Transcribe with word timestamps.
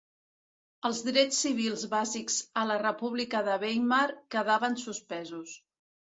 Els 0.87 1.01
drets 1.07 1.41
civils 1.45 1.83
bàsics 1.91 2.39
a 2.63 2.65
la 2.71 2.79
República 2.85 3.43
de 3.49 3.59
Weimar 3.67 4.01
quedaven 4.37 4.81
suspesos. 4.87 5.55